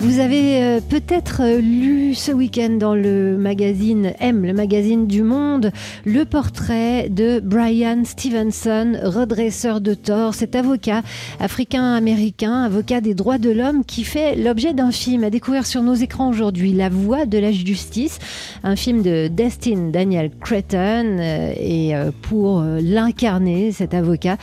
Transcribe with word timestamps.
Vous 0.00 0.20
avez 0.20 0.62
euh, 0.62 0.80
peut-être 0.80 1.42
euh, 1.42 1.60
lu 1.60 2.14
ce 2.14 2.30
week-end 2.30 2.70
dans 2.70 2.94
le 2.94 3.36
magazine 3.36 4.12
M, 4.20 4.44
le 4.44 4.52
magazine 4.52 5.08
du 5.08 5.24
Monde, 5.24 5.72
le 6.04 6.24
portrait 6.24 7.08
de 7.08 7.40
Brian 7.40 8.04
Stevenson, 8.04 8.96
redresseur 9.02 9.80
de 9.80 9.94
tort, 9.94 10.34
cet 10.34 10.54
avocat 10.54 11.02
africain-américain, 11.40 12.62
avocat 12.62 13.00
des 13.00 13.14
droits 13.14 13.38
de 13.38 13.50
l'homme, 13.50 13.84
qui 13.84 14.04
fait 14.04 14.36
l'objet 14.36 14.72
d'un 14.72 14.92
film 14.92 15.24
à 15.24 15.30
découvrir 15.30 15.66
sur 15.66 15.82
nos 15.82 15.94
écrans 15.94 16.28
aujourd'hui, 16.28 16.72
La 16.72 16.90
Voix 16.90 17.26
de 17.26 17.38
la 17.38 17.50
Justice, 17.50 18.20
un 18.62 18.76
film 18.76 19.02
de 19.02 19.26
Destin 19.26 19.90
Daniel 19.90 20.30
Cretton, 20.40 21.18
euh, 21.18 21.52
et 21.58 21.92
pour 22.22 22.62
l'incarner, 22.62 23.72
cet 23.72 23.94
avocat, 23.94 24.36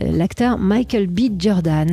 l'acteur 0.00 0.56
Michael 0.58 1.08
B. 1.08 1.38
Jordan. 1.38 1.92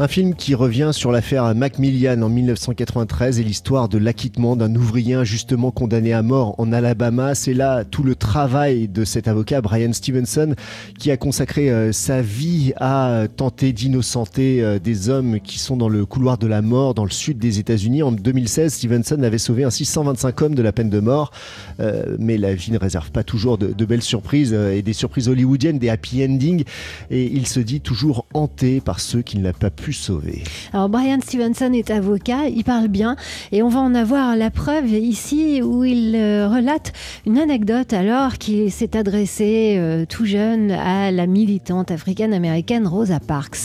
Un 0.00 0.06
film 0.06 0.36
qui 0.36 0.54
revient 0.54 0.90
sur 0.92 1.10
l'affaire 1.10 1.56
Macmillan 1.56 2.22
en 2.22 2.28
1993 2.28 3.40
et 3.40 3.42
l'histoire 3.42 3.88
de 3.88 3.98
l'acquittement 3.98 4.54
d'un 4.54 4.72
ouvrier 4.76 5.14
injustement 5.14 5.72
condamné 5.72 6.12
à 6.12 6.22
mort 6.22 6.54
en 6.58 6.72
Alabama. 6.72 7.34
C'est 7.34 7.52
là 7.52 7.84
tout 7.84 8.04
le 8.04 8.14
travail 8.14 8.86
de 8.86 9.04
cet 9.04 9.26
avocat, 9.26 9.60
Brian 9.60 9.92
Stevenson, 9.92 10.54
qui 11.00 11.10
a 11.10 11.16
consacré 11.16 11.68
euh, 11.70 11.90
sa 11.90 12.22
vie 12.22 12.74
à 12.76 13.24
tenter 13.36 13.72
d'innocenter 13.72 14.62
euh, 14.62 14.78
des 14.78 15.08
hommes 15.08 15.40
qui 15.40 15.58
sont 15.58 15.76
dans 15.76 15.88
le 15.88 16.06
couloir 16.06 16.38
de 16.38 16.46
la 16.46 16.62
mort 16.62 16.94
dans 16.94 17.04
le 17.04 17.10
sud 17.10 17.40
des 17.40 17.58
États-Unis. 17.58 18.04
En 18.04 18.12
2016, 18.12 18.74
Stevenson 18.74 19.20
avait 19.24 19.38
sauvé 19.38 19.64
ainsi 19.64 19.84
125 19.84 20.42
hommes 20.42 20.54
de 20.54 20.62
la 20.62 20.70
peine 20.70 20.90
de 20.90 21.00
mort. 21.00 21.32
Euh, 21.80 22.14
mais 22.20 22.38
la 22.38 22.54
vie 22.54 22.70
ne 22.70 22.78
réserve 22.78 23.10
pas 23.10 23.24
toujours 23.24 23.58
de, 23.58 23.72
de 23.72 23.84
belles 23.84 24.02
surprises 24.02 24.52
et 24.52 24.82
des 24.82 24.92
surprises 24.92 25.28
hollywoodiennes, 25.28 25.80
des 25.80 25.88
happy 25.88 26.24
endings. 26.24 26.62
Et 27.10 27.24
il 27.24 27.48
se 27.48 27.58
dit 27.58 27.80
toujours 27.80 28.26
hanté 28.32 28.80
par 28.80 29.00
ceux 29.00 29.22
qu'il 29.22 29.42
n'a 29.42 29.52
pas 29.52 29.70
pu 29.70 29.87
sauver. 29.92 30.42
Alors 30.72 30.88
Brian 30.88 31.18
Stevenson 31.20 31.72
est 31.72 31.90
avocat, 31.90 32.48
il 32.48 32.64
parle 32.64 32.88
bien 32.88 33.16
et 33.52 33.62
on 33.62 33.68
va 33.68 33.80
en 33.80 33.94
avoir 33.94 34.36
la 34.36 34.50
preuve 34.50 34.88
ici 34.90 35.62
où 35.62 35.84
il 35.84 36.14
euh, 36.16 36.48
relate 36.48 36.92
une 37.26 37.38
anecdote 37.38 37.92
alors 37.92 38.38
qu'il 38.38 38.70
s'est 38.70 38.96
adressé 38.96 39.76
euh, 39.78 40.04
tout 40.06 40.24
jeune 40.24 40.70
à 40.70 41.10
la 41.10 41.26
militante 41.26 41.90
africaine-américaine 41.90 42.86
Rosa 42.86 43.20
Parks. 43.20 43.58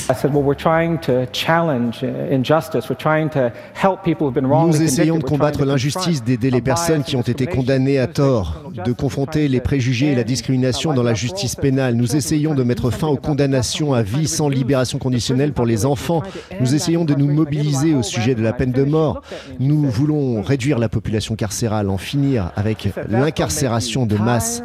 Nous 4.68 4.82
essayons 4.82 5.18
de 5.18 5.24
combattre 5.24 5.66
l'injustice, 5.66 6.24
d'aider 6.24 6.50
les 6.50 6.62
personnes 6.62 7.04
qui 7.04 7.16
ont 7.16 7.22
été 7.22 7.46
condamnées 7.46 8.00
à 8.00 8.08
tort, 8.08 8.63
de 8.74 8.92
confronter 8.92 9.48
les 9.48 9.60
préjugés 9.60 10.12
et 10.12 10.16
la 10.16 10.24
discrimination 10.24 10.94
dans 10.94 11.04
la 11.04 11.14
justice 11.14 11.56
pénale. 11.56 11.96
Nous 11.96 12.16
essayons 12.16 12.54
de 12.54 12.64
mettre 12.64 12.92
fin 12.92 13.08
aux 13.08 13.18
condamnations 13.18 13.94
à 13.94 14.02
vie 14.02 14.28
sans 14.28 14.50
libération 14.50 15.00
conditionnelle 15.00 15.54
pour 15.54 15.66
les 15.66 15.86
enfants 15.86 16.24
nous 16.60 16.76
essayons 16.76 17.06
de 17.06 17.16
nous 17.16 17.32
mobiliser 17.32 17.94
au 17.94 18.04
sujet 18.04 18.36
de 18.36 18.42
la 18.42 18.54
peine 18.54 18.72
de 18.72 18.84
mort. 18.84 19.22
Nous 19.60 19.90
voulons 19.90 20.42
réduire 20.42 20.80
la 20.80 20.90
population 20.90 21.36
carcérale, 21.36 21.90
en 21.90 21.98
finir 21.98 22.52
avec 22.56 22.90
l'incarcération 23.10 24.06
de 24.06 24.18
masse. 24.18 24.64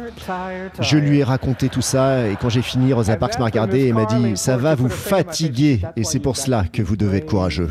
Je 0.79 0.97
lui 0.97 1.19
ai 1.19 1.23
raconté 1.23 1.69
tout 1.69 1.81
ça 1.81 2.27
et 2.27 2.35
quand 2.39 2.49
j'ai 2.49 2.61
fini, 2.61 2.93
Rosa 2.93 3.17
Parks 3.17 3.39
m'a 3.39 3.45
regardé 3.45 3.87
et 3.87 3.93
m'a 3.93 4.05
dit 4.05 4.35
Ça 4.35 4.57
va 4.57 4.75
vous 4.75 4.89
fatiguer 4.89 5.81
et 5.95 6.03
c'est 6.03 6.19
pour 6.19 6.37
cela 6.37 6.65
que 6.71 6.81
vous 6.81 6.95
devez 6.95 7.17
être 7.17 7.29
courageux. 7.29 7.69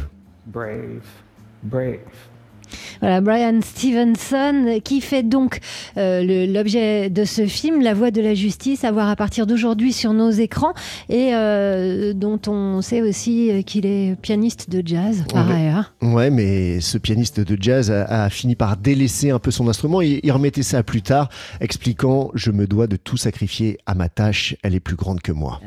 Voilà, 3.01 3.21
Brian 3.21 3.61
Stevenson 3.63 4.81
qui 4.85 5.01
fait 5.01 5.23
donc 5.23 5.61
euh, 5.97 6.47
l'objet 6.47 7.11
de 7.11 7.25
ce 7.25 7.47
film, 7.47 7.83
La 7.83 7.95
Voix 7.95 8.11
de 8.11 8.21
la 8.21 8.35
Justice, 8.35 8.85
à 8.85 8.93
voir 8.93 9.09
à 9.09 9.17
partir 9.17 9.47
d'aujourd'hui 9.47 9.93
sur 9.93 10.13
nos 10.13 10.31
écrans 10.31 10.73
et 11.09 11.31
euh, 11.35 12.13
dont 12.13 12.41
on 12.47 12.83
sait 12.83 13.03
aussi 13.03 13.51
euh, 13.51 13.63
qu'il 13.63 13.87
est 13.87 14.17
pianiste 14.21 14.71
de 14.71 14.83
jazz 14.85 15.25
par 15.33 15.51
ailleurs. 15.51 15.93
Ouais, 16.03 16.31
mais 16.31 16.81
ce 16.81 16.99
pianiste 16.99 17.41
de 17.41 17.57
jazz 17.61 17.91
a, 17.91 18.29
fini 18.31 18.55
par 18.55 18.77
délaisser 18.77 19.31
un 19.31 19.39
peu 19.39 19.51
son 19.51 19.69
instrument 19.69 20.03
et 20.03 20.21
il 20.23 20.33
remettait 20.33 20.63
ça 20.63 20.83
plus 20.83 21.03
tard, 21.03 21.29
expliquant 21.61 22.31
Je 22.35 22.51
me 22.51 22.67
dois 22.67 22.87
de 22.87 22.97
tout 22.97 23.17
sacrifier 23.17 23.79
à 23.87 23.95
ma 23.95 24.09
tâche, 24.09 24.57
elle 24.63 24.75
est 24.75 24.81
plus 24.81 24.97
grande 24.97 25.21
que 25.21 25.33
moi. 25.33 25.61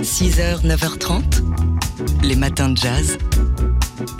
6h, 0.00 0.64
9h30, 0.66 1.22
les 2.22 2.36
matins 2.36 2.70
de 2.70 2.76
jazz. 2.76 3.18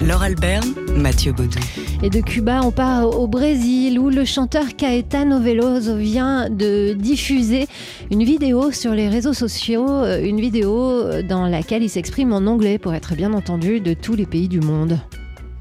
Laure 0.00 0.22
Alberne, 0.22 0.74
Mathieu 0.96 1.32
Baudou. 1.32 1.58
Et 2.02 2.10
de 2.10 2.20
Cuba, 2.20 2.60
on 2.62 2.70
part 2.70 3.08
au 3.18 3.26
Brésil 3.26 3.98
où 3.98 4.10
le 4.10 4.24
chanteur 4.24 4.76
Caetano 4.76 5.40
Veloso 5.40 5.96
vient 5.96 6.48
de 6.50 6.94
diffuser 6.94 7.66
une 8.10 8.24
vidéo 8.24 8.72
sur 8.72 8.92
les 8.92 9.08
réseaux 9.08 9.34
sociaux, 9.34 9.88
euh, 9.88 10.22
une 10.22 10.40
vidéo 10.40 11.22
dans 11.22 11.46
laquelle 11.46 11.82
il 11.82 11.90
s'exprime 11.90 12.32
en 12.32 12.46
anglais 12.46 12.78
pour 12.78 12.94
être 12.94 13.14
bien 13.14 13.32
entendu 13.32 13.80
de 13.80 13.94
tous 13.94 14.14
les 14.14 14.26
pays 14.26 14.48
du 14.48 14.60
monde. 14.60 14.98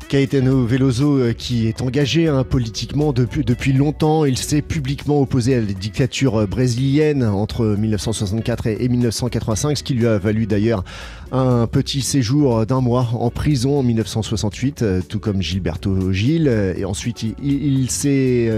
Caetano 0.10 0.66
Veloso, 0.66 1.20
euh, 1.20 1.34
qui 1.34 1.68
est 1.68 1.84
engagé 1.84 2.28
hein, 2.28 2.44
politiquement 2.44 3.14
depuis, 3.14 3.46
depuis 3.46 3.74
longtemps, 3.74 4.26
il 4.26 4.40
s'est 4.40 4.64
publiquement 4.64 5.22
opposé 5.22 5.54
à 5.54 5.60
la 5.60 5.68
dictature 5.68 6.36
euh, 6.36 6.46
brésilienne 6.48 7.24
entre 7.24 7.64
1964 7.78 8.66
et 8.66 8.90
1985, 8.90 9.78
ce 9.78 9.84
qui 9.84 9.94
lui 9.94 10.08
a 10.08 10.18
valu 10.18 10.48
d'ailleurs 10.48 10.84
un 11.32 11.68
petit 11.68 12.02
séjour 12.02 12.66
d'un 12.66 12.82
mois 12.82 13.08
en 13.14 13.30
prison 13.30 13.80
en 13.80 13.84
1968, 13.84 14.82
euh, 14.82 15.02
tout 15.08 15.20
comme 15.20 15.42
Gilberto 15.42 16.12
Gil. 16.12 16.48
Et 16.78 16.86
ensuite, 16.86 17.24
il, 17.24 17.90
s'est 17.90 18.52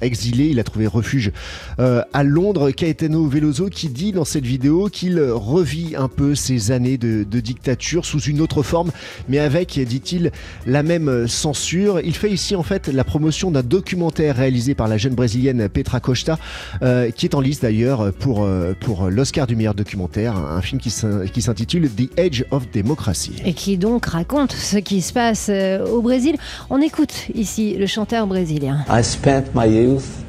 exilé, 0.00 0.46
il 0.46 0.60
a 0.60 0.64
trouvé 0.64 0.86
refuge 0.86 1.32
à 1.78 2.22
Londres. 2.22 2.70
Caetano 2.70 3.26
Veloso 3.26 3.68
qui 3.68 3.88
dit 3.88 4.12
dans 4.12 4.24
cette 4.24 4.44
vidéo 4.44 4.88
qu'il 4.88 5.20
revit 5.20 5.94
un 5.96 6.08
peu 6.08 6.34
ces 6.34 6.70
années 6.70 6.98
de, 6.98 7.24
dictature 7.40 8.06
sous 8.06 8.20
une 8.20 8.40
autre 8.40 8.62
forme, 8.62 8.90
mais 9.28 9.38
avec, 9.38 9.78
dit-il, 9.78 10.30
la 10.66 10.82
même 10.82 11.08
euh, 11.08 11.26
censure. 11.26 12.00
Il 12.00 12.14
fait 12.14 12.30
ici 12.30 12.56
en 12.56 12.62
fait 12.62 12.88
la 12.88 13.04
promotion 13.04 13.50
d'un 13.50 13.62
documentaire 13.62 14.36
réalisé 14.36 14.74
par 14.74 14.88
la 14.88 14.96
jeune 14.96 15.14
brésilienne 15.14 15.68
Petra 15.68 16.00
Costa, 16.00 16.38
euh, 16.82 17.10
qui 17.10 17.26
est 17.26 17.34
en 17.34 17.40
liste 17.40 17.62
d'ailleurs 17.62 18.12
pour, 18.12 18.44
euh, 18.44 18.72
pour 18.78 19.10
l'Oscar 19.10 19.46
du 19.46 19.56
meilleur 19.56 19.74
documentaire, 19.74 20.36
un 20.36 20.62
film 20.62 20.80
qui 20.80 20.90
s'intitule 20.90 21.90
Age 22.18 22.44
of 22.50 22.70
Democracy. 22.70 23.32
Et 23.44 23.54
qui 23.54 23.76
donc 23.76 24.06
raconte 24.06 24.52
ce 24.52 24.76
qui 24.76 25.02
se 25.02 25.12
passe 25.12 25.50
au 25.90 26.02
Brésil. 26.02 26.36
On 26.70 26.80
écoute 26.80 27.28
ici 27.34 27.74
le 27.76 27.86
chanteur 27.86 28.26
brésilien. 28.26 28.84
I 28.88 29.02
spent 29.02 29.44
my 29.54 29.68
youth 29.68 30.24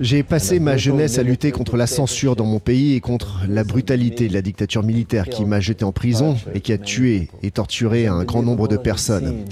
j'ai 0.00 0.22
passé 0.22 0.60
ma 0.60 0.76
jeunesse 0.76 1.18
à 1.18 1.22
lutter 1.24 1.50
contre 1.50 1.76
la 1.76 1.88
censure 1.88 2.36
dans 2.36 2.44
mon 2.44 2.60
pays 2.60 2.94
et 2.94 3.00
contre 3.00 3.40
la 3.48 3.64
brutalité 3.64 4.28
de 4.28 4.32
la 4.32 4.42
dictature 4.42 4.84
militaire 4.84 5.28
qui 5.28 5.44
m'a 5.44 5.58
jeté 5.58 5.84
en 5.84 5.90
prison 5.90 6.36
et 6.54 6.60
qui 6.60 6.72
a 6.72 6.78
tué 6.78 7.30
et 7.42 7.50
torturé 7.50 8.06
un 8.06 8.22
grand 8.22 8.42
nombre 8.42 8.68
de 8.68 8.76
personnes. 8.76 9.44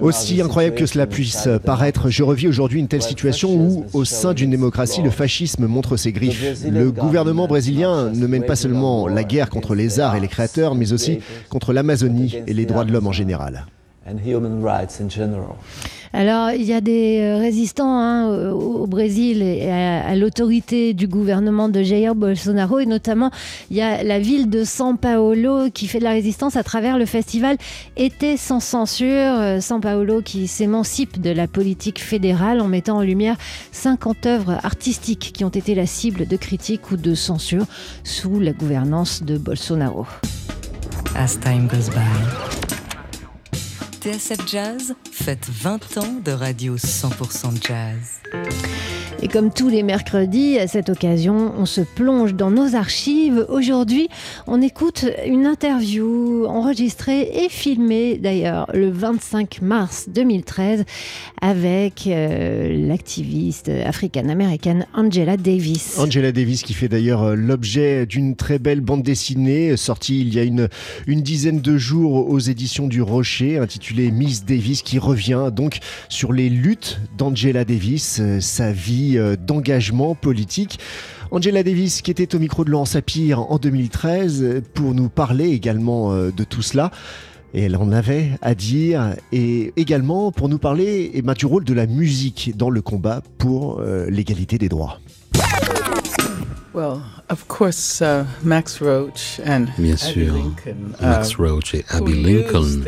Aussi 0.00 0.40
incroyable 0.40 0.76
que 0.76 0.86
cela 0.86 1.06
puisse 1.06 1.48
paraître, 1.64 2.10
je 2.10 2.22
revis 2.22 2.48
aujourd'hui 2.48 2.80
une 2.80 2.88
telle 2.88 3.02
situation 3.02 3.54
où, 3.54 3.84
au 3.92 4.04
sein 4.04 4.34
d'une 4.34 4.50
démocratie, 4.50 5.02
le 5.02 5.10
fascisme 5.10 5.66
montre 5.66 5.96
ses 5.96 6.12
griffes. 6.12 6.64
Le 6.68 6.90
gouvernement 6.90 7.46
brésilien 7.46 8.10
ne 8.10 8.26
mène 8.26 8.44
pas 8.44 8.56
seulement 8.56 9.08
la 9.08 9.24
guerre 9.24 9.50
contre 9.50 9.74
les 9.74 10.00
arts 10.00 10.16
et 10.16 10.20
les 10.20 10.28
créateurs, 10.28 10.74
mais 10.74 10.92
aussi 10.92 11.20
contre 11.48 11.72
l'Amazonie 11.72 12.36
et 12.46 12.54
les 12.54 12.66
droits 12.66 12.84
de 12.84 12.92
l'homme 12.92 13.06
en 13.06 13.12
général. 13.12 13.66
Alors, 16.12 16.50
il 16.52 16.62
y 16.62 16.72
a 16.72 16.80
des 16.80 17.20
euh, 17.20 17.36
résistants 17.36 17.98
hein, 17.98 18.50
au, 18.50 18.86
Brésil 18.86 19.42
et 19.42 19.70
à, 19.70 20.14
l'autorité 20.16 20.94
du 20.94 21.06
gouvernement 21.06 21.68
de 21.68 21.82
Jair 21.82 22.14
Bolsonaro, 22.14 22.78
et 22.78 22.86
notamment, 22.86 23.30
il 23.70 23.76
y 23.76 23.82
a 23.82 24.02
la 24.02 24.18
ville 24.18 24.48
de 24.48 24.64
São 24.64 24.96
Paulo 24.96 25.70
qui 25.72 25.86
fait 25.86 25.98
de 25.98 26.04
la 26.04 26.12
résistance 26.12 26.56
à 26.56 26.62
travers 26.62 26.98
le 26.98 27.04
festival 27.04 27.56
Été 27.96 28.36
sans 28.36 28.60
censure. 28.60 29.06
Euh, 29.08 29.58
São 29.58 29.80
Paulo 29.80 30.22
qui 30.22 30.46
s'émancipe 30.46 31.20
de 31.20 31.30
la 31.30 31.46
politique 31.46 32.02
fédérale 32.02 32.60
en 32.60 32.68
mettant 32.68 32.98
en 32.98 33.02
lumière 33.02 33.36
50 33.72 34.26
œuvres 34.26 34.58
artistiques 34.64 35.32
qui 35.34 35.44
ont 35.44 35.50
été 35.50 35.74
la 35.74 35.86
cible 35.86 36.26
de 36.26 36.36
critiques 36.36 36.90
ou 36.90 36.96
de 36.96 37.14
censure 37.14 37.66
sous 38.04 38.40
la 38.40 38.52
gouvernance 38.52 39.22
de 39.22 39.36
Bolsonaro. 39.36 40.06
As 41.14 41.38
time 41.38 41.66
goes 41.66 41.90
by. 41.90 42.57
TSF 44.08 44.48
Jazz 44.50 44.94
fête 45.12 45.46
20 45.50 45.98
ans 45.98 46.20
de 46.24 46.32
radio 46.32 46.76
100% 46.76 47.62
jazz. 47.62 48.22
Et 49.20 49.26
comme 49.26 49.52
tous 49.52 49.68
les 49.68 49.82
mercredis, 49.82 50.58
à 50.58 50.68
cette 50.68 50.90
occasion, 50.90 51.52
on 51.58 51.66
se 51.66 51.80
plonge 51.80 52.34
dans 52.34 52.52
nos 52.52 52.76
archives. 52.76 53.44
Aujourd'hui, 53.48 54.08
on 54.46 54.62
écoute 54.62 55.06
une 55.26 55.44
interview 55.44 56.46
enregistrée 56.46 57.44
et 57.44 57.48
filmée 57.48 58.16
d'ailleurs 58.16 58.70
le 58.72 58.90
25 58.90 59.60
mars 59.60 60.08
2013 60.08 60.84
avec 61.42 62.06
euh, 62.06 62.86
l'activiste 62.86 63.68
africaine-américaine 63.68 64.86
Angela 64.94 65.36
Davis. 65.36 65.98
Angela 65.98 66.30
Davis 66.30 66.62
qui 66.62 66.74
fait 66.74 66.88
d'ailleurs 66.88 67.24
euh, 67.24 67.34
l'objet 67.34 68.06
d'une 68.06 68.36
très 68.36 68.60
belle 68.60 68.80
bande 68.80 69.02
dessinée 69.02 69.76
sortie 69.76 70.20
il 70.20 70.32
y 70.32 70.38
a 70.38 70.44
une, 70.44 70.68
une 71.08 71.22
dizaine 71.22 71.60
de 71.60 71.76
jours 71.76 72.30
aux 72.30 72.38
éditions 72.38 72.86
du 72.86 73.02
Rocher 73.02 73.58
intitulée 73.58 74.12
Miss 74.12 74.44
Davis 74.44 74.82
qui 74.82 75.00
revient 75.00 75.50
donc 75.52 75.80
sur 76.08 76.32
les 76.32 76.48
luttes 76.48 77.00
d'Angela 77.16 77.64
Davis, 77.64 78.18
euh, 78.20 78.40
sa 78.40 78.70
vie 78.70 79.07
euh, 79.16 79.36
d'engagement 79.36 80.14
politique. 80.14 80.78
Angela 81.30 81.62
Davis, 81.62 82.02
qui 82.02 82.10
était 82.10 82.34
au 82.34 82.38
micro 82.38 82.64
de 82.64 82.70
Laurent 82.70 82.84
Sapir 82.84 83.40
en 83.50 83.58
2013, 83.58 84.62
pour 84.74 84.94
nous 84.94 85.08
parler 85.08 85.48
également 85.50 86.12
euh, 86.12 86.30
de 86.30 86.44
tout 86.44 86.62
cela. 86.62 86.90
Et 87.54 87.62
elle 87.62 87.76
en 87.76 87.92
avait 87.92 88.32
à 88.42 88.54
dire, 88.54 89.14
et 89.32 89.72
également 89.76 90.32
pour 90.32 90.48
nous 90.48 90.58
parler 90.58 91.10
eh 91.14 91.22
ben, 91.22 91.32
du 91.32 91.46
rôle 91.46 91.64
de 91.64 91.72
la 91.72 91.86
musique 91.86 92.52
dans 92.56 92.68
le 92.68 92.82
combat 92.82 93.22
pour 93.38 93.80
euh, 93.80 94.10
l'égalité 94.10 94.58
des 94.58 94.68
droits. 94.68 95.00
Well, 96.74 97.00
of 97.30 97.48
course, 97.48 98.02
uh, 98.02 98.24
Max 98.44 98.80
Roach 98.80 99.40
and 99.46 99.66
Bien 99.78 99.96
sûr, 99.96 100.36
uh, 100.36 101.02
Max 101.02 101.34
Roach 101.36 101.74
et 101.74 101.84
Abby 101.88 102.22
Lincoln, 102.22 102.82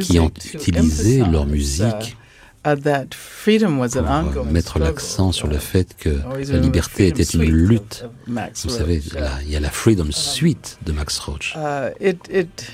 qui 0.00 0.20
ont 0.20 0.30
utilisé 0.54 1.24
leur 1.24 1.46
musique 1.46 2.16
uh, 2.64 2.70
uh, 2.70 2.76
that 2.76 3.14
freedom 3.14 3.78
was 3.78 3.96
an 3.96 4.30
pour 4.32 4.42
euh, 4.42 4.50
mettre 4.50 4.78
l'accent 4.78 5.32
sur 5.32 5.48
le 5.48 5.56
Uh, 5.56 5.60
fait 5.60 5.96
que 5.96 6.10
la 6.50 6.58
liberté 6.58 7.08
était 7.08 7.22
une 7.22 7.44
lutte. 7.44 8.04
Max 8.26 8.64
Vous 8.64 8.70
savez, 8.70 9.00
là, 9.14 9.30
il 9.44 9.50
y 9.50 9.56
a 9.56 9.60
la 9.60 9.70
Freedom 9.70 10.10
Suite 10.10 10.78
de 10.84 10.92
Max 10.92 11.18
Roach. 11.18 11.54
Uh, 11.56 11.90
it, 12.00 12.18
it, 12.30 12.70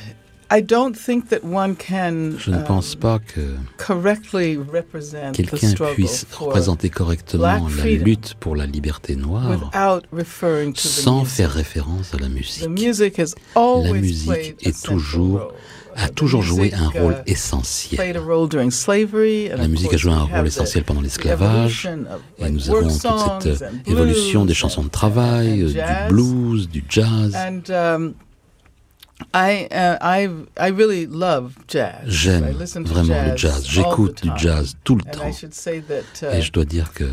I 0.50 0.62
don't 0.62 0.94
think 0.94 1.28
that 1.28 1.44
one 1.44 1.76
can 1.76 2.38
Je 2.38 2.50
ne 2.50 2.56
um, 2.56 2.64
pense 2.64 2.94
pas 2.94 3.18
que 3.18 3.40
correctly 3.76 4.56
represent 4.56 5.32
the 5.32 5.36
quelqu'un 5.36 5.68
struggle 5.68 5.94
puisse 5.94 6.24
for 6.30 6.46
représenter 6.48 6.88
correctement 6.88 7.42
black 7.42 7.62
la 7.64 7.68
freedom 7.68 8.04
lutte 8.04 8.34
pour 8.40 8.56
la 8.56 8.64
liberté 8.64 9.14
noire 9.14 9.50
without 9.50 10.06
referring 10.10 10.72
to 10.72 10.80
the 10.80 10.86
sans 10.86 11.20
music. 11.20 11.34
faire 11.36 11.52
référence 11.52 12.14
à 12.14 12.18
la 12.18 12.28
musique. 12.30 12.66
always 13.54 14.00
musique 14.00 14.56
est 14.66 14.82
toujours- 14.82 15.40
role. 15.40 15.52
A 16.00 16.08
toujours 16.08 16.42
joué 16.42 16.72
un 16.74 16.88
rôle 16.88 17.16
played 17.16 17.22
essentiel. 17.26 18.14
La 19.56 19.68
musique 19.68 19.92
a 19.92 19.96
joué 19.96 20.12
un 20.12 20.22
rôle 20.22 20.46
essentiel 20.46 20.84
pendant 20.84 21.00
l'esclavage. 21.00 21.88
Et 22.38 22.48
nous 22.50 22.70
avons 22.70 22.88
toute 22.88 23.56
cette 23.56 23.88
and 23.88 23.88
évolution 23.88 24.44
des 24.44 24.54
chansons 24.54 24.84
de 24.84 24.88
travail, 24.88 25.62
euh, 25.62 25.72
du 25.72 26.08
blues, 26.08 26.68
du 26.68 26.84
jazz. 26.88 27.34
And 27.34 28.14
I, 29.34 29.66
I, 30.00 30.28
I 30.56 30.70
really 30.70 31.06
love 31.06 31.54
jazz. 31.66 32.04
I 32.04 32.06
J'aime 32.06 32.54
vraiment 32.84 33.24
le 33.24 33.36
jazz. 33.36 33.66
J'écoute 33.66 34.22
du 34.22 34.30
jazz 34.36 34.76
tout 34.84 34.94
le 34.94 35.02
temps. 35.02 35.30
that, 35.80 36.22
uh, 36.22 36.36
Et 36.36 36.42
je 36.42 36.52
dois 36.52 36.64
dire 36.64 36.92
que 36.92 37.04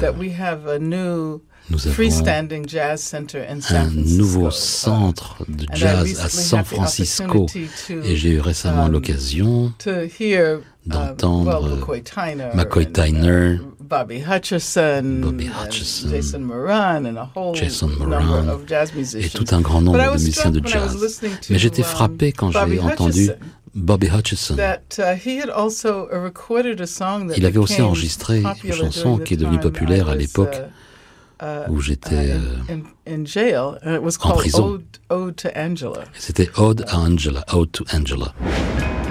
nous 1.69 1.88
avons 1.88 1.95
freestanding 1.95 2.67
jazz 2.67 3.01
center 3.01 3.41
in 3.50 3.62
San 3.62 3.88
un 3.88 4.17
nouveau 4.17 4.51
centre 4.51 5.38
de 5.47 5.65
jazz 5.73 6.19
à 6.19 6.29
San 6.29 6.63
Francisco. 6.63 7.47
Et 7.89 8.15
j'ai 8.15 8.31
eu 8.31 8.39
récemment 8.39 8.85
um, 8.85 8.91
l'occasion 8.91 9.73
uh, 9.85 10.59
d'entendre, 10.85 11.77
McCoy 12.53 12.91
Tyner, 12.91 13.56
uh, 13.56 13.59
Bobby 13.79 14.19
Hutcherson, 14.19 15.21
Bobby 15.21 15.47
and 15.47 15.65
Hutcherson, 15.65 16.09
Jason 16.09 16.39
Moran, 16.39 17.06
and 17.06 17.17
a 17.17 17.29
whole 17.35 17.56
Jason 17.56 17.89
number 17.89 18.19
Moran, 18.19 18.50
of 18.50 18.68
jazz 18.68 18.91
et 18.94 18.97
musicians. 18.97 19.29
tout 19.33 19.56
un 19.56 19.61
grand 19.61 19.81
nombre 19.81 20.06
de 20.06 20.11
musiciens 20.13 20.51
de 20.51 20.65
jazz. 20.65 21.21
Mais 21.50 21.57
j'étais 21.57 21.83
um, 21.83 21.88
frappé 21.88 22.31
quand 22.31 22.51
j'ai 22.51 22.79
entendu 22.79 23.31
Bobby 23.73 24.07
Hutcherson. 24.07 24.56
uh, 24.56 24.77
Il 27.35 27.45
avait 27.45 27.57
aussi 27.57 27.81
enregistré 27.81 28.44
une 28.63 28.73
chanson 28.73 29.18
qui 29.18 29.33
est 29.33 29.38
devenue 29.38 29.59
populaire 29.59 30.09
à 30.09 30.15
l'époque 30.15 30.56
uh, 30.56 30.85
où 31.69 31.81
j'étais, 31.81 32.27
uh, 32.27 32.31
euh, 32.31 32.73
in, 32.73 33.11
in, 33.11 33.21
in 33.21 33.25
jail, 33.25 33.77
and 33.83 33.95
it 33.95 34.01
was 34.01 34.17
en 34.17 34.29
called 34.29 34.39
prison. 34.39 34.63
Ode, 34.63 34.85
Ode 35.09 35.35
to 35.35 35.49
Angela. 35.55 36.03
C'était 36.17 36.49
Ode 36.57 36.85
à 36.87 36.99
Angela, 36.99 37.43
Ode 37.53 37.71
to 37.71 37.85
Angela. 37.93 38.33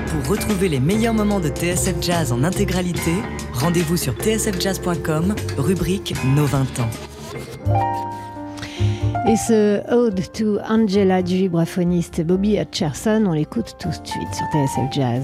Pour 0.09 0.31
retrouver 0.31 0.69
les 0.69 0.81
meilleurs 0.81 1.15
moments 1.15 1.41
de 1.41 1.49
TSF 1.49 1.97
Jazz 2.01 2.33
en 2.33 2.45
intégralité, 2.45 3.13
rendez-vous 3.53 3.97
sur 3.97 4.15
tsfjazz.com, 4.15 5.35
rubrique 5.59 6.15
Nos 6.37 6.47
20 6.47 6.81
ans. 6.81 6.91
Et 9.27 9.37
ce 9.37 9.83
Ode 9.93 10.21
to 10.33 10.59
Angela 10.69 11.23
du 11.23 11.37
vibraphoniste 11.37 12.21
Bobby 12.21 12.59
Hutcherson, 12.59 13.25
on 13.27 13.33
l'écoute 13.33 13.77
tout 13.79 13.89
de 13.89 14.07
suite 14.07 14.35
sur 14.35 14.47
TSF 14.53 14.93
Jazz. 14.93 15.23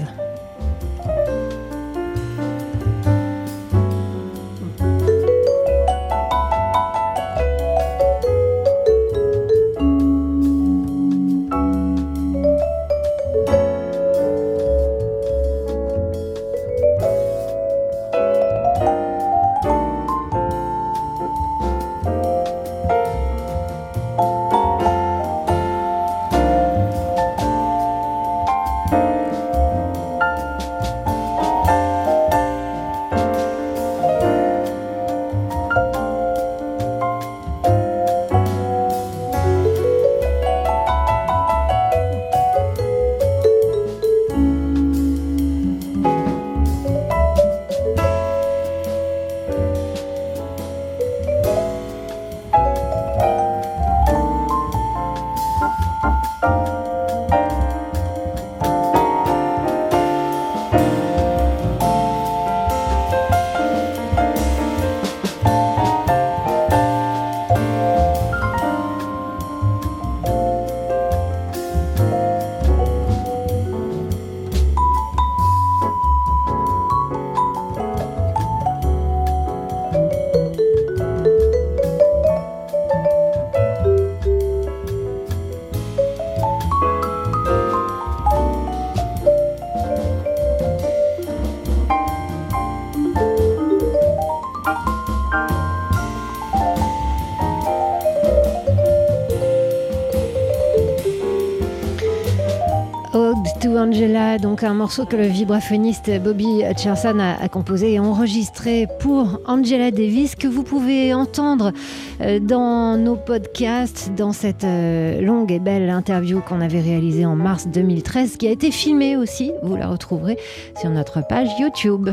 To 103.61 103.77
Angela, 103.77 104.37
donc 104.37 104.63
un 104.63 104.73
morceau 104.73 105.05
que 105.05 105.15
le 105.15 105.25
vibraphoniste 105.25 106.11
Bobby 106.21 106.63
Hutcherson 106.69 107.17
a, 107.19 107.41
a 107.41 107.47
composé 107.47 107.93
et 107.93 107.99
enregistré 107.99 108.87
pour 108.99 109.39
Angela 109.45 109.89
Davis, 109.89 110.35
que 110.35 110.49
vous 110.49 110.63
pouvez 110.63 111.13
entendre 111.13 111.71
euh, 112.19 112.39
dans 112.39 112.97
nos 112.97 113.15
podcasts, 113.15 114.11
dans 114.17 114.33
cette 114.33 114.65
euh, 114.65 115.21
longue 115.21 115.51
et 115.51 115.59
belle 115.59 115.89
interview 115.89 116.41
qu'on 116.41 116.59
avait 116.59 116.81
réalisée 116.81 117.25
en 117.25 117.37
mars 117.37 117.67
2013, 117.67 118.35
qui 118.35 118.47
a 118.47 118.51
été 118.51 118.69
filmée 118.69 119.15
aussi. 119.15 119.53
Vous 119.63 119.77
la 119.77 119.87
retrouverez 119.87 120.37
sur 120.79 120.89
notre 120.89 121.25
page 121.25 121.49
YouTube. 121.57 122.09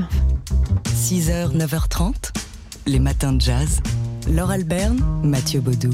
6h, 0.86 1.56
9h30, 1.56 2.12
les 2.86 3.00
matins 3.00 3.32
de 3.32 3.40
jazz. 3.40 3.80
Laure 4.30 4.50
Alberne, 4.50 5.00
Mathieu 5.24 5.60
Baudou. 5.60 5.90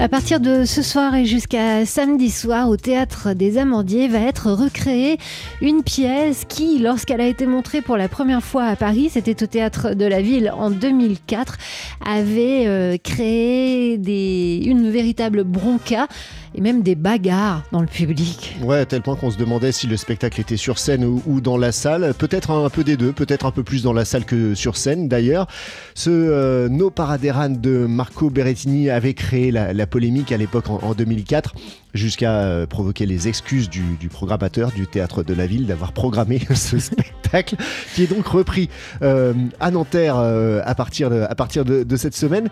À 0.00 0.08
partir 0.08 0.40
de 0.40 0.64
ce 0.64 0.80
soir 0.80 1.14
et 1.14 1.26
jusqu'à 1.26 1.84
samedi 1.84 2.30
soir, 2.30 2.70
au 2.70 2.78
théâtre 2.78 3.34
des 3.34 3.58
Amandiers 3.58 4.08
va 4.08 4.20
être 4.20 4.50
recréée 4.50 5.18
une 5.60 5.82
pièce 5.82 6.46
qui, 6.48 6.78
lorsqu'elle 6.78 7.20
a 7.20 7.26
été 7.26 7.44
montrée 7.44 7.82
pour 7.82 7.98
la 7.98 8.08
première 8.08 8.42
fois 8.42 8.64
à 8.64 8.76
Paris, 8.76 9.10
c'était 9.10 9.42
au 9.42 9.46
théâtre 9.46 9.92
de 9.92 10.06
la 10.06 10.22
ville 10.22 10.54
en 10.56 10.70
2004, 10.70 11.58
avait 12.02 12.66
euh, 12.66 12.96
créé 12.96 13.98
des, 13.98 14.62
une 14.64 14.90
véritable 14.90 15.44
bronca 15.44 16.08
et 16.54 16.60
même 16.60 16.82
des 16.82 16.94
bagarres 16.94 17.62
dans 17.72 17.80
le 17.80 17.86
public. 17.86 18.56
Ouais, 18.62 18.78
à 18.78 18.86
tel 18.86 19.02
point 19.02 19.16
qu'on 19.16 19.30
se 19.30 19.38
demandait 19.38 19.72
si 19.72 19.86
le 19.86 19.96
spectacle 19.96 20.40
était 20.40 20.56
sur 20.56 20.78
scène 20.78 21.04
ou, 21.04 21.40
dans 21.40 21.56
la 21.56 21.72
salle. 21.72 22.14
Peut-être 22.14 22.50
un, 22.50 22.68
peu 22.70 22.84
des 22.84 22.96
deux, 22.96 23.12
peut-être 23.12 23.46
un 23.46 23.50
peu 23.50 23.62
plus 23.62 23.82
dans 23.82 23.92
la 23.92 24.04
salle 24.04 24.24
que 24.24 24.54
sur 24.54 24.76
scène 24.76 25.08
d'ailleurs. 25.08 25.46
Ce 25.94 26.10
euh, 26.10 26.68
No 26.68 26.90
Paraderan 26.90 27.50
de 27.50 27.86
Marco 27.86 28.30
Berrettini 28.30 28.90
avait 28.90 29.14
créé 29.14 29.50
la, 29.50 29.72
la 29.72 29.86
polémique 29.86 30.32
à 30.32 30.36
l'époque 30.36 30.68
en, 30.70 30.80
en 30.82 30.94
2004 30.94 31.54
jusqu'à 31.94 32.32
euh, 32.42 32.66
provoquer 32.66 33.06
les 33.06 33.28
excuses 33.28 33.68
du, 33.68 33.82
du 33.98 34.08
programmateur 34.08 34.70
du 34.72 34.86
théâtre 34.86 35.22
de 35.22 35.34
la 35.34 35.46
ville 35.46 35.66
d'avoir 35.66 35.92
programmé 35.92 36.40
ce 36.54 36.78
spectacle 36.78 37.56
qui 37.94 38.02
est 38.04 38.06
donc 38.06 38.26
repris 38.26 38.68
euh, 39.02 39.32
à 39.60 39.70
Nanterre 39.70 40.16
euh, 40.18 40.60
à 40.64 40.74
partir, 40.74 41.10
de, 41.10 41.20
à 41.22 41.34
partir 41.34 41.64
de, 41.64 41.82
de 41.84 41.96
cette 41.96 42.16
semaine. 42.16 42.48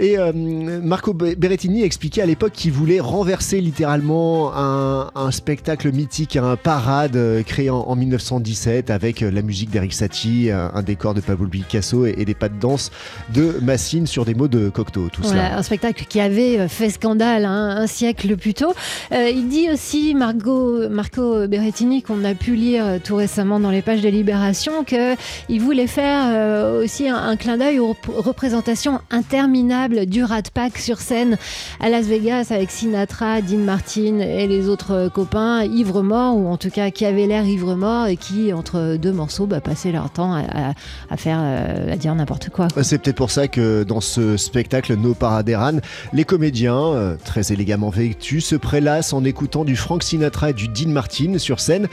Et 0.00 0.18
euh, 0.18 0.32
Marco 0.34 1.12
Be- 1.12 1.36
Berrettini 1.36 1.82
expliquait 1.82 2.22
à 2.22 2.26
l'époque 2.26 2.52
qu'il 2.52 2.72
voulait 2.72 3.00
renverser 3.00 3.60
littéralement 3.60 4.52
un, 4.54 5.10
un 5.14 5.30
spectacle 5.30 5.92
mythique, 5.92 6.36
un 6.36 6.56
parade 6.56 7.18
créé 7.46 7.68
en, 7.70 7.78
en 7.80 7.96
1917 7.96 8.90
avec 8.90 9.20
la 9.20 9.42
musique 9.42 9.70
d'Eric 9.70 9.92
Satie, 9.92 10.50
un, 10.50 10.70
un 10.74 10.82
décor 10.82 11.14
de 11.14 11.20
Pablo 11.20 11.46
Picasso 11.48 12.06
et, 12.06 12.14
et 12.18 12.24
des 12.24 12.34
pas 12.34 12.48
de 12.48 12.58
danse 12.58 12.90
de 13.34 13.58
Massine 13.62 14.06
sur 14.06 14.24
des 14.24 14.34
mots 14.34 14.48
de 14.48 14.68
Cocteau. 14.70 15.08
Tout 15.12 15.22
Voilà, 15.22 15.48
cela. 15.48 15.58
un 15.58 15.62
spectacle 15.62 16.04
qui 16.08 16.20
avait 16.20 16.68
fait 16.68 16.90
scandale 16.90 17.44
hein, 17.44 17.74
un 17.76 17.86
siècle 17.86 18.36
plus 18.36 18.54
tôt. 18.54 18.72
Euh, 19.12 19.28
il 19.28 19.48
dit 19.48 19.68
aussi, 19.70 20.14
Marco 20.14 21.46
Berrettini, 21.48 22.02
qu'on 22.02 22.24
a 22.24 22.34
pu 22.34 22.54
lire 22.54 22.86
euh, 22.86 22.98
tout 23.02 23.16
récemment 23.16 23.60
dans 23.60 23.70
les 23.70 23.82
pages 23.82 24.00
de 24.00 24.08
Libération, 24.08 24.84
qu'il 24.84 25.60
voulait 25.60 25.86
faire 25.86 26.30
euh, 26.32 26.82
aussi 26.84 27.08
un, 27.08 27.36
clin 27.36 27.56
d'œil 27.58 27.78
aux 27.78 27.88
rep- 27.88 28.16
représentations 28.16 29.00
interminables 29.10 30.06
du 30.06 30.24
Rat 30.24 30.42
Pack 30.54 30.78
sur 30.78 31.00
scène 31.00 31.36
à 31.80 31.88
Las 31.88 32.06
Vegas 32.06 32.48
avec 32.50 32.70
Sinatra, 32.70 33.40
Dean 33.40 33.58
Martin 33.58 34.18
et 34.20 34.46
les 34.46 34.68
autres 34.68 35.10
copains 35.12 35.64
ivres 35.64 36.02
morts, 36.02 36.36
ou 36.36 36.48
en 36.48 36.56
tout 36.56 36.70
cas 36.70 36.90
qui 36.90 37.04
avaient 37.04 37.26
l'air 37.26 37.44
ivres 37.46 37.74
morts 37.74 38.06
et 38.06 38.16
qui, 38.16 38.52
entre 38.52 38.96
deux 38.96 39.12
morceaux, 39.12 39.46
bah, 39.46 39.60
passaient 39.60 39.92
leur 39.92 40.10
temps 40.10 40.34
à, 40.34 41.16
faire, 41.16 41.38
à 41.38 41.96
dire 41.96 42.14
n'importe 42.14 42.50
quoi. 42.50 42.68
C'est 42.82 42.98
peut-être 42.98 43.16
pour 43.16 43.30
ça 43.30 43.48
que 43.48 43.82
dans 43.82 44.00
ce 44.00 44.36
spectacle 44.36 44.94
No 44.96 45.14
Paraderan, 45.14 45.78
les 46.12 46.24
comédiens, 46.24 47.16
très 47.24 47.52
élégamment 47.52 47.90
vêtus, 47.90 48.40
se 48.40 48.56
prélassent 48.72 49.12
en 49.12 49.22
écoutant 49.22 49.66
du 49.66 49.76
Frank 49.76 50.02
Sinatra 50.02 50.48
et 50.48 50.52
du 50.54 50.66
Dean 50.66 50.88
Martin 50.88 51.36
sur 51.36 51.60
scène, 51.60 51.88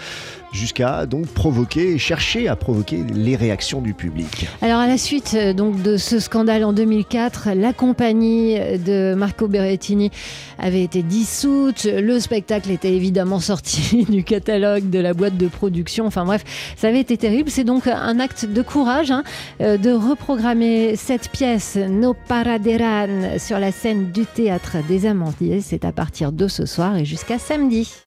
jusqu'à 0.52 1.06
donc 1.06 1.28
provoquer, 1.28 1.98
chercher 1.98 2.48
à 2.48 2.56
provoquer 2.56 3.04
les 3.14 3.36
réactions 3.36 3.82
du 3.82 3.94
public. 3.94 4.48
Alors 4.62 4.80
à 4.80 4.88
la 4.88 4.98
suite 4.98 5.36
euh, 5.36 5.54
donc 5.54 5.82
de 5.82 5.98
ce 5.98 6.20
scandale 6.20 6.64
en 6.64 6.74
2004, 6.74 7.50
la 7.56 7.74
compagnie 7.74 8.58
de 8.60 9.14
Marco 9.16 9.48
Berrettini 9.48 10.12
avait 10.58 10.84
été 10.84 11.04
dissoute. 11.04 11.86
Le 11.86 12.20
spectacle 12.20 12.72
était 12.72 12.94
évidemment 12.94 13.40
sorti 13.50 14.06
du 14.10 14.24
catalogue 14.24 14.90
de 14.90 15.00
la 15.00 15.14
boîte 15.14 15.38
de 15.38 15.48
production. 15.48 16.06
Enfin 16.06 16.26
bref, 16.26 16.44
ça 16.78 16.88
avait 16.88 17.02
été 17.02 17.18
terrible. 17.18 17.50
C'est 17.50 17.64
donc 17.64 17.88
un 17.88 18.20
acte 18.20 18.46
de 18.46 18.62
courage 18.62 19.12
hein, 19.12 19.24
euh, 19.62 19.78
de 19.78 19.92
reprogrammer 19.92 20.96
cette 20.96 21.30
pièce 21.30 21.78
No 21.78 22.14
Paraderan 22.14 23.38
sur 23.38 23.60
la 23.60 23.72
scène 23.72 24.12
du 24.12 24.26
théâtre 24.26 24.78
des 24.88 25.06
Amandiers. 25.06 25.62
C'est 25.62 25.86
à 25.86 25.92
partir 25.92 26.32
de 26.32 26.48
ce 26.48 26.66
soir 26.66 26.98
et 26.98 27.06
jusqu'à 27.06 27.40
samedi. 27.40 27.90